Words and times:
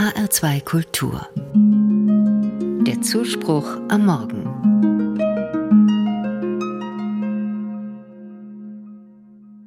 HR2 0.00 0.64
Kultur. 0.64 1.28
Der 2.86 3.02
Zuspruch 3.02 3.66
am 3.90 4.06
Morgen. 4.06 4.46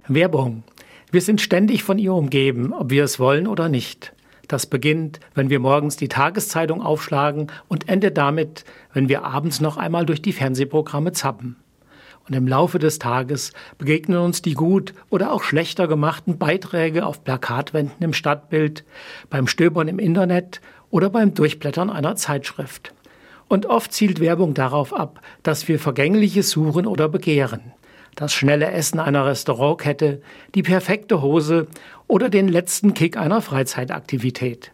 Werbung. 0.07 0.64
Wir 1.11 1.21
sind 1.21 1.39
ständig 1.39 1.84
von 1.84 2.00
ihr 2.00 2.16
umgeben, 2.16 2.73
ob 2.73 2.89
wir 2.89 3.04
es 3.04 3.20
wollen 3.20 3.46
oder 3.46 3.70
nicht. 3.70 4.14
Das 4.48 4.66
beginnt, 4.66 5.20
wenn 5.36 5.52
wir 5.52 5.59
morgens 5.59 5.98
die 5.98 6.07
Tageszeitung 6.07 6.81
aufschlagen 6.81 7.52
und 7.68 7.88
endet 7.88 8.18
damit, 8.18 8.65
wenn 8.91 9.09
wir 9.09 9.25
abends 9.25 9.61
noch 9.61 9.77
einmal 9.77 10.07
durch 10.07 10.23
die 10.23 10.34
Fernsehprogramme 10.34 11.11
zappen. 11.11 11.57
Und 12.28 12.36
im 12.36 12.48
Laufe 12.48 12.80
des 12.80 13.00
Tages 13.00 13.52
begegnen 13.78 14.18
uns 14.18 14.42
die 14.42 14.54
gut 14.54 14.94
oder 15.10 15.34
auch 15.34 15.44
schlechter 15.44 15.88
gemachten 15.88 16.38
Beiträge 16.38 17.05
auf 17.05 17.23
Plakatwänden 17.23 18.02
im 18.02 18.14
Stadtbild, 18.14 18.86
beim 19.30 19.48
Stöbern 19.48 19.90
im 19.90 20.00
Internet 20.00 20.62
oder 20.90 21.09
beim 21.09 21.34
Durchblättern 21.34 21.90
einer 21.90 22.16
Zeitschrift. 22.16 22.94
Und 23.50 23.66
oft 23.66 23.91
zielt 23.91 24.20
Werbung 24.20 24.54
darauf 24.54 24.94
ab, 24.94 25.22
dass 25.44 25.67
wir 25.67 25.80
Vergängliches 25.80 26.50
suchen 26.50 26.88
oder 26.88 27.09
begehren. 27.09 27.73
Das 28.16 28.31
schnelle 28.31 28.72
Essen 28.72 29.00
einer 29.00 29.26
Restaurantkette, 29.26 30.22
die 30.55 30.64
perfekte 30.64 31.22
Hose 31.22 31.67
oder 32.08 32.30
den 32.30 32.48
letzten 32.48 32.94
Kick 32.94 33.17
einer 33.17 33.42
Freizeitaktivität. 33.42 34.72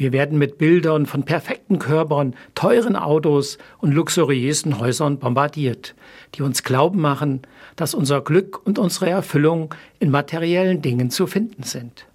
Wir 0.00 0.12
werden 0.12 0.38
mit 0.38 0.56
Bildern 0.56 1.04
von 1.04 1.24
perfekten 1.24 1.78
Körpern, 1.78 2.34
teuren 2.54 2.96
Autos 2.96 3.58
und 3.80 3.92
luxuriösen 3.92 4.78
Häusern 4.78 5.18
bombardiert, 5.18 5.94
die 6.34 6.40
uns 6.40 6.62
glauben 6.62 7.02
machen, 7.02 7.42
dass 7.76 7.92
unser 7.92 8.22
Glück 8.22 8.66
und 8.66 8.78
unsere 8.78 9.10
Erfüllung 9.10 9.74
in 9.98 10.10
materiellen 10.10 10.80
Dingen 10.80 11.10
zu 11.10 11.26
finden 11.26 11.64
sind. 11.64 12.06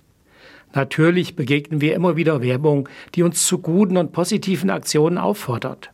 Natürlich 0.73 1.35
begegnen 1.35 1.79
wir 1.79 1.93
immer 1.93 2.15
wieder 2.15 2.41
Werbung, 2.41 2.89
die 3.13 3.21
uns 3.21 3.45
zu 3.45 3.59
guten 3.59 3.97
und 3.97 4.13
positiven 4.13 4.71
Aktionen 4.71 5.19
auffordert. 5.19 5.91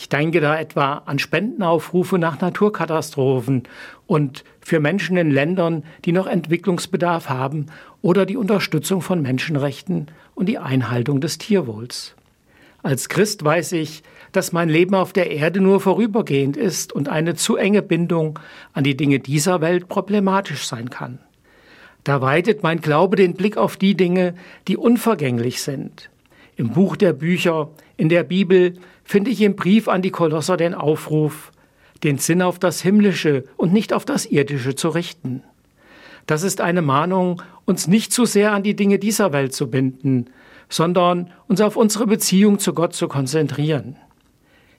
Ich 0.00 0.08
denke 0.08 0.40
da 0.40 0.56
etwa 0.56 1.02
an 1.06 1.18
Spendenaufrufe 1.18 2.20
nach 2.20 2.40
Naturkatastrophen 2.40 3.64
und 4.06 4.44
für 4.60 4.78
Menschen 4.78 5.16
in 5.16 5.32
Ländern, 5.32 5.82
die 6.04 6.12
noch 6.12 6.28
Entwicklungsbedarf 6.28 7.28
haben 7.28 7.66
oder 8.00 8.24
die 8.24 8.36
Unterstützung 8.36 9.02
von 9.02 9.20
Menschenrechten 9.20 10.06
und 10.36 10.46
die 10.46 10.58
Einhaltung 10.58 11.20
des 11.20 11.38
Tierwohls. 11.38 12.14
Als 12.80 13.08
Christ 13.08 13.44
weiß 13.44 13.72
ich, 13.72 14.04
dass 14.30 14.52
mein 14.52 14.68
Leben 14.68 14.94
auf 14.94 15.12
der 15.12 15.32
Erde 15.32 15.60
nur 15.60 15.80
vorübergehend 15.80 16.56
ist 16.56 16.92
und 16.92 17.08
eine 17.08 17.34
zu 17.34 17.56
enge 17.56 17.82
Bindung 17.82 18.38
an 18.74 18.84
die 18.84 18.96
Dinge 18.96 19.18
dieser 19.18 19.60
Welt 19.60 19.88
problematisch 19.88 20.68
sein 20.68 20.90
kann. 20.90 21.18
Da 22.04 22.20
weitet 22.20 22.62
mein 22.62 22.80
Glaube 22.80 23.16
den 23.16 23.34
Blick 23.34 23.56
auf 23.56 23.76
die 23.76 23.96
Dinge, 23.96 24.36
die 24.68 24.76
unvergänglich 24.76 25.60
sind. 25.60 26.08
Im 26.58 26.70
Buch 26.70 26.96
der 26.96 27.12
Bücher, 27.12 27.70
in 27.96 28.08
der 28.08 28.24
Bibel 28.24 28.74
finde 29.04 29.30
ich 29.30 29.40
im 29.42 29.54
Brief 29.54 29.86
an 29.86 30.02
die 30.02 30.10
Kolosser 30.10 30.56
den 30.56 30.74
Aufruf, 30.74 31.52
den 32.02 32.18
Sinn 32.18 32.42
auf 32.42 32.58
das 32.58 32.80
Himmlische 32.80 33.44
und 33.56 33.72
nicht 33.72 33.92
auf 33.92 34.04
das 34.04 34.26
Irdische 34.26 34.74
zu 34.74 34.88
richten. 34.88 35.44
Das 36.26 36.42
ist 36.42 36.60
eine 36.60 36.82
Mahnung, 36.82 37.40
uns 37.64 37.86
nicht 37.86 38.12
zu 38.12 38.24
sehr 38.24 38.50
an 38.50 38.64
die 38.64 38.74
Dinge 38.74 38.98
dieser 38.98 39.32
Welt 39.32 39.54
zu 39.54 39.70
binden, 39.70 40.30
sondern 40.68 41.30
uns 41.46 41.60
auf 41.60 41.76
unsere 41.76 42.08
Beziehung 42.08 42.58
zu 42.58 42.74
Gott 42.74 42.92
zu 42.92 43.06
konzentrieren. 43.06 43.94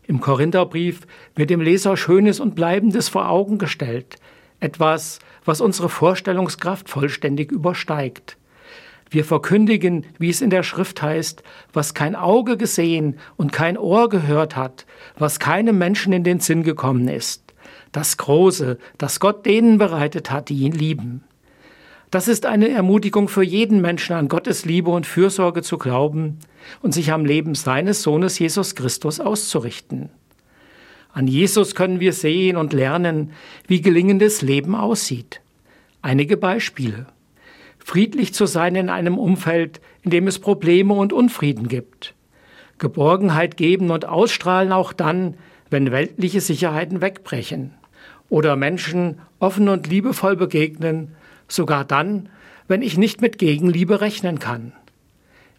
Im 0.05 0.19
Korintherbrief 0.19 1.07
wird 1.35 1.49
dem 1.49 1.61
Leser 1.61 1.95
Schönes 1.95 2.41
und 2.41 2.55
Bleibendes 2.55 3.07
vor 3.07 3.29
Augen 3.29 3.57
gestellt, 3.57 4.17
etwas, 4.59 5.19
was 5.45 5.61
unsere 5.61 5.87
Vorstellungskraft 5.87 6.89
vollständig 6.89 7.53
übersteigt. 7.53 8.35
Wir 9.09 9.25
verkündigen, 9.25 10.05
wie 10.19 10.29
es 10.29 10.41
in 10.41 10.51
der 10.51 10.63
Schrift 10.63 11.01
heißt, 11.01 11.41
was 11.73 11.93
kein 11.93 12.15
Auge 12.15 12.57
gesehen 12.57 13.17
und 13.37 13.51
kein 13.51 13.77
Ohr 13.77 14.07
gehört 14.07 14.55
hat, 14.55 14.85
was 15.17 15.39
keinem 15.39 15.77
Menschen 15.77 16.13
in 16.13 16.23
den 16.23 16.39
Sinn 16.39 16.63
gekommen 16.63 17.07
ist. 17.07 17.43
Das 17.91 18.17
Große, 18.17 18.77
das 18.99 19.19
Gott 19.19 19.45
denen 19.47 19.79
bereitet 19.79 20.29
hat, 20.29 20.49
die 20.49 20.59
ihn 20.59 20.73
lieben. 20.73 21.23
Das 22.11 22.27
ist 22.27 22.45
eine 22.45 22.69
Ermutigung 22.69 23.27
für 23.27 23.43
jeden 23.43 23.81
Menschen 23.81 24.13
an 24.13 24.27
Gottes 24.27 24.65
Liebe 24.65 24.91
und 24.91 25.05
Fürsorge 25.05 25.61
zu 25.61 25.77
glauben 25.77 26.39
und 26.81 26.93
sich 26.93 27.11
am 27.11 27.25
Leben 27.25 27.55
seines 27.55 28.03
Sohnes 28.03 28.37
Jesus 28.37 28.75
Christus 28.75 29.19
auszurichten. 29.19 30.09
An 31.13 31.27
Jesus 31.27 31.73
können 31.73 31.99
wir 31.99 32.13
sehen 32.13 32.57
und 32.57 32.73
lernen, 32.73 33.31
wie 33.67 33.81
gelingendes 33.81 34.41
Leben 34.43 34.75
aussieht. 34.75 35.41
Einige 36.01 36.37
Beispiele 36.37 37.07
friedlich 37.79 38.33
zu 38.33 38.45
sein 38.45 38.75
in 38.75 38.89
einem 38.89 39.17
Umfeld, 39.17 39.81
in 40.03 40.11
dem 40.11 40.27
es 40.27 40.39
Probleme 40.39 40.93
und 40.93 41.13
Unfrieden 41.13 41.67
gibt. 41.67 42.13
Geborgenheit 42.77 43.57
geben 43.57 43.91
und 43.91 44.05
ausstrahlen 44.05 44.71
auch 44.71 44.93
dann, 44.93 45.35
wenn 45.69 45.91
weltliche 45.91 46.41
Sicherheiten 46.41 47.01
wegbrechen. 47.01 47.73
Oder 48.29 48.55
Menschen 48.55 49.19
offen 49.39 49.69
und 49.69 49.87
liebevoll 49.87 50.35
begegnen, 50.35 51.15
sogar 51.47 51.83
dann, 51.83 52.29
wenn 52.67 52.81
ich 52.81 52.97
nicht 52.97 53.21
mit 53.21 53.37
Gegenliebe 53.37 54.01
rechnen 54.01 54.39
kann. 54.39 54.71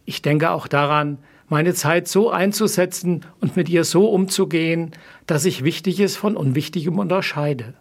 Ich 0.05 0.23
denke 0.23 0.51
auch 0.51 0.69
daran, 0.69 1.19
meine 1.49 1.75
Zeit 1.75 2.07
so 2.07 2.31
einzusetzen 2.31 3.27
und 3.41 3.57
mit 3.57 3.69
ihr 3.69 3.85
so 3.85 4.09
umzugehen, 4.09 4.93
dass 5.27 5.45
ich 5.45 5.65
Wichtiges 5.65 6.17
von 6.17 6.37
Unwichtigem 6.37 6.99
unterscheide 6.99 7.75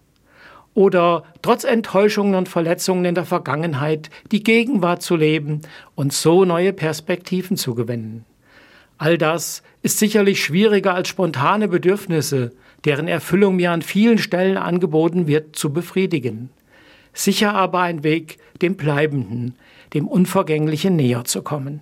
oder 0.74 1.24
trotz 1.41 1.63
Enttäuschungen 1.63 2.35
und 2.35 2.50
Verletzungen 2.50 3.06
in 3.06 3.16
der 3.16 3.25
Vergangenheit 3.25 4.09
die 4.31 4.44
Gegenwart 4.44 5.02
zu 5.02 5.16
leben 5.16 5.62
und 5.96 6.13
so 6.13 6.46
neue 6.46 6.74
Perspektiven 6.74 7.57
zu 7.57 7.75
gewinnen. 7.75 8.25
All 8.97 9.18
das 9.18 9.63
ist 9.81 9.97
sicherlich 9.97 10.44
schwieriger 10.44 10.94
als 10.94 11.07
spontane 11.07 11.68
Bedürfnisse, 11.68 12.52
deren 12.85 13.07
Erfüllung 13.07 13.56
mir 13.56 13.72
an 13.72 13.81
vielen 13.81 14.18
Stellen 14.18 14.57
angeboten 14.57 15.28
wird, 15.28 15.56
zu 15.56 15.72
befriedigen. 15.72 16.50
Sicher 17.13 17.53
aber 17.53 17.80
ein 17.80 18.03
Weg, 18.03 18.38
dem 18.62 18.75
Bleibenden, 18.75 19.56
dem 19.94 20.07
Unvergänglichen 20.07 20.96
näher 20.96 21.24
zu 21.25 21.41
kommen. 21.41 21.81